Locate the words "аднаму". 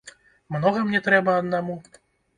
1.43-1.77